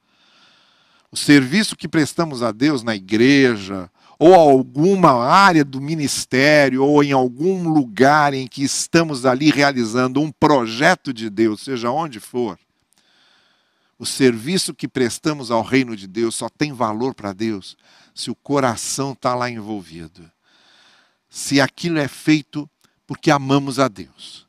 O 1.10 1.16
serviço 1.16 1.76
que 1.76 1.88
prestamos 1.88 2.42
a 2.42 2.52
Deus 2.52 2.82
na 2.82 2.94
igreja, 2.94 3.90
ou 4.18 4.34
alguma 4.34 5.24
área 5.24 5.64
do 5.64 5.80
ministério, 5.80 6.84
ou 6.84 7.02
em 7.02 7.12
algum 7.12 7.68
lugar 7.68 8.34
em 8.34 8.46
que 8.46 8.62
estamos 8.62 9.24
ali 9.24 9.50
realizando 9.50 10.20
um 10.20 10.30
projeto 10.30 11.12
de 11.12 11.30
Deus, 11.30 11.62
seja 11.62 11.90
onde 11.90 12.20
for, 12.20 12.58
o 13.98 14.04
serviço 14.04 14.74
que 14.74 14.86
prestamos 14.86 15.50
ao 15.50 15.62
reino 15.62 15.96
de 15.96 16.06
Deus 16.06 16.34
só 16.34 16.48
tem 16.48 16.72
valor 16.72 17.14
para 17.14 17.32
Deus 17.32 17.76
se 18.14 18.30
o 18.30 18.34
coração 18.34 19.12
está 19.12 19.34
lá 19.34 19.50
envolvido 19.50 20.30
se 21.28 21.60
aquilo 21.60 21.98
é 21.98 22.08
feito 22.08 22.68
porque 23.06 23.30
amamos 23.30 23.78
a 23.78 23.88
Deus, 23.88 24.46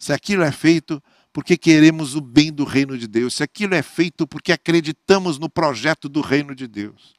se 0.00 0.14
aquilo 0.14 0.42
é 0.42 0.50
feito 0.50 1.00
porque 1.30 1.58
queremos 1.58 2.16
o 2.16 2.22
bem 2.22 2.50
do 2.50 2.64
reino 2.64 2.96
de 2.96 3.06
Deus, 3.06 3.34
se 3.34 3.42
aquilo 3.42 3.74
é 3.74 3.82
feito 3.82 4.26
porque 4.26 4.50
acreditamos 4.50 5.38
no 5.38 5.48
projeto 5.48 6.08
do 6.08 6.22
reino 6.22 6.54
de 6.54 6.66
Deus. 6.66 7.14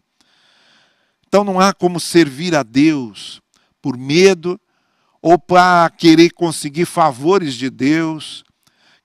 Então 1.28 1.44
não 1.44 1.60
há 1.60 1.74
como 1.74 2.00
servir 2.00 2.56
a 2.56 2.64
Deus 2.64 3.40
por 3.82 3.96
medo 3.96 4.60
ou 5.22 5.38
para 5.38 5.90
querer 5.92 6.32
conseguir 6.32 6.86
favores 6.86 7.54
de 7.54 7.70
Deus, 7.70 8.44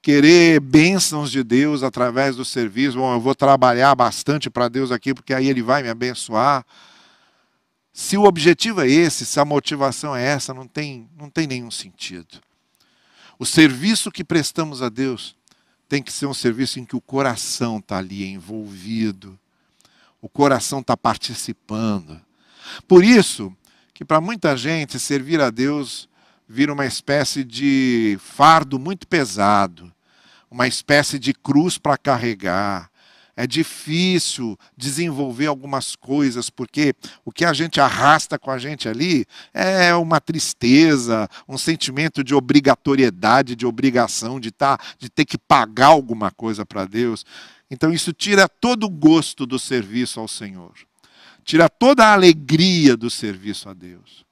querer 0.01 0.59
bênçãos 0.59 1.31
de 1.31 1.45
Deus 1.45 1.83
através 1.83 2.35
do 2.35 2.45
serviço. 2.45 2.97
Bom, 2.97 3.13
eu 3.13 3.21
vou 3.21 3.35
trabalhar 3.35 3.95
bastante 3.95 4.49
para 4.49 4.69
Deus 4.69 4.91
aqui 4.91 5.13
porque 5.13 5.35
aí 5.35 5.49
Ele 5.49 5.63
vai 5.63 5.83
me 5.83 5.91
abençoar. 5.91 6.65
Se 7.93 8.17
o 8.17 8.25
objetivo 8.25 8.81
é 8.81 8.89
esse, 8.89 9.27
se 9.27 9.39
a 9.39 9.45
motivação 9.45 10.17
é 10.17 10.25
essa, 10.25 10.55
não 10.55 10.67
tem, 10.67 11.09
não 11.17 11.29
tem 11.29 11.47
nenhum 11.47 11.71
sentido. 11.71 12.41
O 13.39 13.45
serviço 13.45 14.11
que 14.11 14.25
prestamos 14.25 14.83
a 14.83 14.89
Deus 14.89 15.37
tem 15.89 16.03
que 16.03 16.13
ser 16.13 16.27
um 16.27 16.35
serviço 16.35 16.81
em 16.81 16.85
que 16.85 16.97
o 16.97 17.01
coração 17.01 17.79
está 17.79 17.99
ali 17.99 18.25
envolvido, 18.25 19.39
o 20.21 20.29
coração 20.29 20.81
está 20.81 20.97
participando. 20.97 22.21
Por 22.89 23.05
isso 23.05 23.55
que 23.95 24.05
para 24.05 24.21
muita 24.21 24.57
gente 24.57 24.99
servir 24.99 25.41
a 25.41 25.51
Deus 25.51 26.09
vira 26.49 26.73
uma 26.73 26.87
espécie 26.87 27.45
de 27.45 28.19
fardo 28.21 28.79
muito 28.79 29.07
pesado, 29.07 29.93
uma 30.51 30.67
espécie 30.67 31.19
de 31.19 31.35
cruz 31.35 31.77
para 31.79 31.99
carregar, 31.99 32.91
é 33.37 33.47
difícil 33.47 34.59
desenvolver 34.75 35.47
algumas 35.47 35.95
coisas, 35.95 36.49
porque 36.49 36.95
o 37.23 37.31
que 37.31 37.45
a 37.45 37.53
gente 37.53 37.79
arrasta 37.79 38.39
com 38.39 38.51
a 38.51 38.59
gente 38.59 38.89
ali 38.89 39.27
é 39.53 39.95
uma 39.95 40.21
tristeza, 40.21 41.29
um 41.47 41.59
sentimento 41.59 42.25
de 42.25 42.35
obrigatoriedade, 42.35 43.55
de 43.55 43.67
obrigação, 43.67 44.41
de, 44.41 44.51
tá, 44.51 44.79
de 44.99 45.11
ter 45.11 45.27
que 45.27 45.37
pagar 45.37 45.89
alguma 45.89 46.31
coisa 46.31 46.65
para 46.65 46.87
Deus. 46.87 47.27
Então 47.71 47.93
isso 47.93 48.11
tira 48.11 48.49
todo 48.49 48.85
o 48.85 48.91
gosto 48.91 49.45
do 49.45 49.59
serviço 49.59 50.19
ao 50.19 50.27
Senhor, 50.27 50.73
tira 51.45 51.69
toda 51.69 52.07
a 52.07 52.15
alegria 52.15 52.97
do 52.97 53.11
serviço 53.11 53.69
a 53.69 53.75
Deus. 53.75 54.25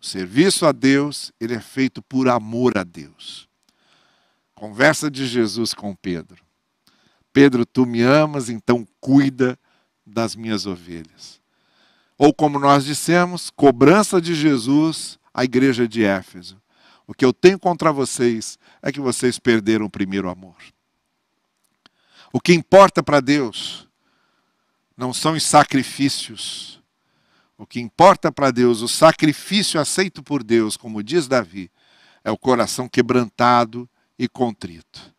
O 0.00 0.06
serviço 0.06 0.64
a 0.64 0.72
Deus, 0.72 1.32
ele 1.38 1.54
é 1.54 1.60
feito 1.60 2.00
por 2.00 2.28
amor 2.28 2.78
a 2.78 2.84
Deus. 2.84 3.48
Conversa 4.54 5.10
de 5.10 5.26
Jesus 5.26 5.74
com 5.74 5.94
Pedro. 5.94 6.49
Pedro, 7.32 7.64
tu 7.64 7.86
me 7.86 8.02
amas, 8.02 8.48
então 8.48 8.86
cuida 9.00 9.58
das 10.04 10.34
minhas 10.34 10.66
ovelhas. 10.66 11.40
Ou 12.18 12.34
como 12.34 12.58
nós 12.58 12.84
dissemos, 12.84 13.50
cobrança 13.50 14.20
de 14.20 14.34
Jesus 14.34 15.18
à 15.32 15.44
igreja 15.44 15.88
de 15.88 16.04
Éfeso. 16.04 16.60
O 17.06 17.14
que 17.14 17.24
eu 17.24 17.32
tenho 17.32 17.58
contra 17.58 17.92
vocês 17.92 18.58
é 18.82 18.92
que 18.92 19.00
vocês 19.00 19.38
perderam 19.38 19.86
o 19.86 19.90
primeiro 19.90 20.28
amor. 20.28 20.56
O 22.32 22.40
que 22.40 22.52
importa 22.52 23.02
para 23.02 23.20
Deus 23.20 23.88
não 24.96 25.12
são 25.12 25.32
os 25.32 25.42
sacrifícios. 25.42 26.80
O 27.56 27.66
que 27.66 27.80
importa 27.80 28.30
para 28.30 28.50
Deus, 28.50 28.80
o 28.82 28.88
sacrifício 28.88 29.80
aceito 29.80 30.22
por 30.22 30.42
Deus, 30.42 30.76
como 30.76 31.02
diz 31.02 31.26
Davi, 31.26 31.70
é 32.22 32.30
o 32.30 32.38
coração 32.38 32.88
quebrantado 32.88 33.88
e 34.18 34.28
contrito. 34.28 35.14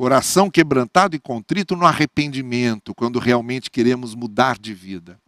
Coração 0.00 0.48
quebrantado 0.48 1.14
e 1.14 1.18
contrito 1.18 1.76
no 1.76 1.84
arrependimento, 1.84 2.94
quando 2.94 3.18
realmente 3.18 3.70
queremos 3.70 4.14
mudar 4.14 4.58
de 4.58 4.72
vida. 4.72 5.20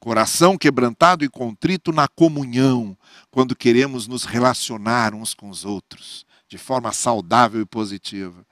Coração 0.00 0.58
quebrantado 0.58 1.24
e 1.24 1.28
contrito 1.28 1.92
na 1.92 2.08
comunhão, 2.08 2.98
quando 3.30 3.54
queremos 3.54 4.08
nos 4.08 4.24
relacionar 4.24 5.14
uns 5.14 5.34
com 5.34 5.48
os 5.48 5.64
outros 5.64 6.26
de 6.48 6.58
forma 6.58 6.90
saudável 6.90 7.60
e 7.60 7.64
positiva. 7.64 8.44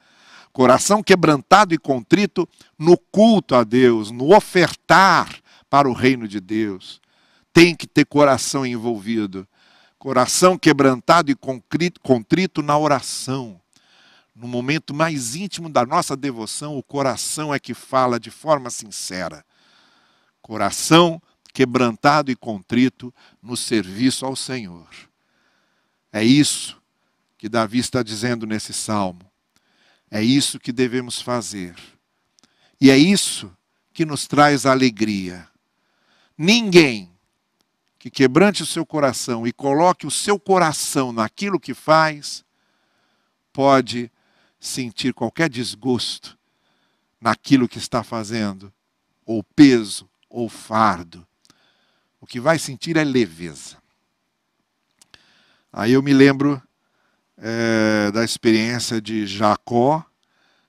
Coração 0.52 1.02
quebrantado 1.02 1.74
e 1.74 1.78
contrito 1.78 2.48
no 2.78 2.96
culto 2.96 3.56
a 3.56 3.64
Deus, 3.64 4.12
no 4.12 4.32
ofertar 4.32 5.34
para 5.68 5.90
o 5.90 5.92
reino 5.92 6.28
de 6.28 6.38
Deus. 6.38 7.00
Tem 7.52 7.74
que 7.74 7.88
ter 7.88 8.06
coração 8.06 8.64
envolvido. 8.64 9.44
Coração 9.98 10.56
quebrantado 10.56 11.32
e 11.32 11.36
contrito 12.00 12.62
na 12.62 12.78
oração 12.78 13.60
no 14.40 14.48
momento 14.48 14.94
mais 14.94 15.36
íntimo 15.36 15.68
da 15.68 15.84
nossa 15.84 16.16
devoção, 16.16 16.78
o 16.78 16.82
coração 16.82 17.52
é 17.52 17.60
que 17.60 17.74
fala 17.74 18.18
de 18.18 18.30
forma 18.30 18.70
sincera. 18.70 19.44
Coração 20.40 21.20
quebrantado 21.52 22.30
e 22.30 22.36
contrito 22.36 23.12
no 23.42 23.54
serviço 23.54 24.24
ao 24.24 24.34
Senhor. 24.34 24.88
É 26.10 26.24
isso 26.24 26.80
que 27.36 27.50
Davi 27.50 27.80
está 27.80 28.02
dizendo 28.02 28.46
nesse 28.46 28.72
salmo. 28.72 29.20
É 30.10 30.22
isso 30.22 30.58
que 30.58 30.72
devemos 30.72 31.20
fazer. 31.20 31.76
E 32.80 32.90
é 32.90 32.96
isso 32.96 33.54
que 33.92 34.06
nos 34.06 34.26
traz 34.26 34.64
alegria. 34.64 35.46
Ninguém 36.36 37.10
que 37.98 38.10
quebrante 38.10 38.62
o 38.62 38.66
seu 38.66 38.86
coração 38.86 39.46
e 39.46 39.52
coloque 39.52 40.06
o 40.06 40.10
seu 40.10 40.40
coração 40.40 41.12
naquilo 41.12 41.60
que 41.60 41.74
faz, 41.74 42.42
pode 43.52 44.10
sentir 44.60 45.14
qualquer 45.14 45.48
desgosto 45.48 46.38
naquilo 47.18 47.68
que 47.68 47.78
está 47.78 48.02
fazendo, 48.02 48.72
ou 49.24 49.42
peso, 49.42 50.08
ou 50.28 50.48
fardo. 50.48 51.26
O 52.20 52.26
que 52.26 52.38
vai 52.38 52.58
sentir 52.58 52.96
é 52.96 53.04
leveza. 53.04 53.78
Aí 55.72 55.92
eu 55.92 56.02
me 56.02 56.12
lembro 56.12 56.62
é, 57.38 58.10
da 58.12 58.22
experiência 58.22 59.00
de 59.00 59.26
Jacó 59.26 60.04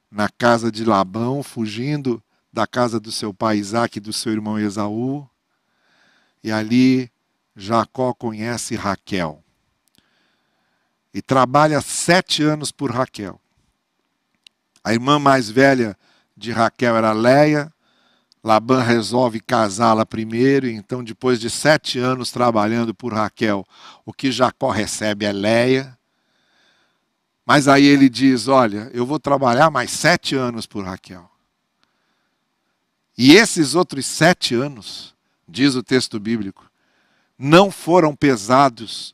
na 0.09 0.29
casa 0.29 0.71
de 0.71 0.85
Labão, 0.85 1.43
fugindo 1.43 2.23
da 2.53 2.67
casa 2.67 2.99
do 2.99 3.11
seu 3.11 3.33
pai 3.33 3.57
Isaac 3.57 3.97
e 3.97 4.01
do 4.01 4.13
seu 4.13 4.31
irmão 4.31 4.59
Esaú. 4.59 5.27
E 6.43 6.51
ali 6.51 7.11
Jacó 7.55 8.13
conhece 8.13 8.75
Raquel. 8.75 9.43
E 11.13 11.21
trabalha 11.21 11.81
sete 11.81 12.43
anos 12.43 12.71
por 12.71 12.91
Raquel. 12.91 13.40
A 14.83 14.93
irmã 14.93 15.19
mais 15.19 15.49
velha 15.49 15.97
de 16.35 16.51
Raquel 16.51 16.95
era 16.95 17.11
Leia. 17.11 17.71
Labã 18.43 18.81
resolve 18.81 19.39
casá-la 19.39 20.03
primeiro, 20.03 20.67
então, 20.67 21.03
depois 21.03 21.39
de 21.39 21.47
sete 21.47 21.99
anos 21.99 22.31
trabalhando 22.31 22.91
por 22.91 23.13
Raquel, 23.13 23.63
o 24.03 24.11
que 24.11 24.31
Jacó 24.31 24.71
recebe 24.71 25.25
é 25.25 25.31
Leia. 25.31 25.97
Mas 27.45 27.67
aí 27.67 27.85
ele 27.85 28.09
diz: 28.09 28.47
Olha, 28.47 28.89
eu 28.93 29.05
vou 29.05 29.19
trabalhar 29.19 29.69
mais 29.69 29.91
sete 29.91 30.35
anos 30.35 30.65
por 30.65 30.83
Raquel. 30.83 31.29
E 33.15 33.35
esses 33.35 33.75
outros 33.75 34.05
sete 34.07 34.55
anos, 34.55 35.13
diz 35.47 35.75
o 35.75 35.83
texto 35.83 36.19
bíblico, 36.19 36.71
não 37.37 37.69
foram 37.69 38.15
pesados 38.15 39.13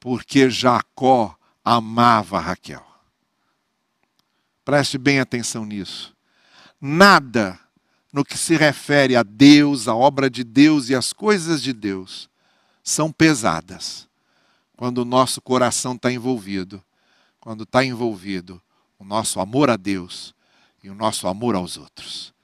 porque 0.00 0.50
Jacó 0.50 1.36
amava 1.64 2.40
Raquel. 2.40 2.95
Preste 4.66 4.98
bem 4.98 5.20
atenção 5.20 5.64
nisso. 5.64 6.12
Nada 6.80 7.56
no 8.12 8.24
que 8.24 8.36
se 8.36 8.56
refere 8.56 9.14
a 9.14 9.22
Deus, 9.22 9.86
a 9.86 9.94
obra 9.94 10.28
de 10.28 10.42
Deus 10.42 10.88
e 10.88 10.94
as 10.96 11.12
coisas 11.12 11.62
de 11.62 11.72
Deus 11.72 12.28
são 12.82 13.12
pesadas 13.12 14.08
quando 14.76 14.98
o 14.98 15.04
nosso 15.04 15.40
coração 15.40 15.94
está 15.94 16.10
envolvido, 16.10 16.82
quando 17.38 17.62
está 17.62 17.84
envolvido 17.84 18.60
o 18.98 19.04
nosso 19.04 19.38
amor 19.38 19.70
a 19.70 19.76
Deus 19.76 20.34
e 20.82 20.90
o 20.90 20.96
nosso 20.96 21.28
amor 21.28 21.54
aos 21.54 21.76
outros. 21.76 22.34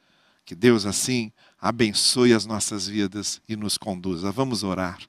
Que 0.44 0.54
Deus 0.54 0.86
assim 0.86 1.32
abençoe 1.60 2.32
as 2.32 2.46
nossas 2.46 2.86
vidas 2.86 3.42
e 3.48 3.56
nos 3.56 3.76
conduza. 3.76 4.30
Vamos 4.30 4.62
orar. 4.62 5.00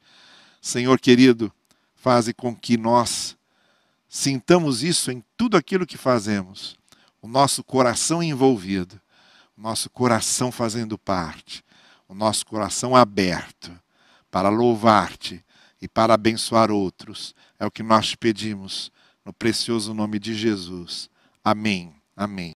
Senhor 0.59 0.99
querido, 0.99 1.53
faze 1.93 2.33
com 2.33 2.55
que 2.55 2.75
nós 2.75 3.37
sintamos 4.09 4.81
isso 4.81 5.11
em 5.11 5.23
tudo 5.37 5.55
aquilo 5.55 5.85
que 5.85 5.97
fazemos, 5.97 6.75
o 7.23 7.27
nosso 7.27 7.63
coração 7.63 8.21
envolvido 8.21 9.01
o 9.57 9.61
nosso 9.61 9.89
coração 9.89 10.51
fazendo 10.51 10.97
parte, 10.97 11.63
o 12.07 12.13
nosso 12.13 12.45
coração 12.45 12.95
aberto 12.95 13.71
para 14.29 14.49
louvar-te 14.49 15.43
e 15.81 15.87
para 15.87 16.13
abençoar 16.13 16.71
outros. 16.71 17.35
É 17.59 17.65
o 17.65 17.71
que 17.71 17.83
nós 17.83 18.09
te 18.09 18.17
pedimos, 18.17 18.91
no 19.23 19.31
precioso 19.31 19.93
nome 19.93 20.19
de 20.19 20.33
Jesus. 20.33 21.09
Amém. 21.43 21.93
Amém. 22.15 22.51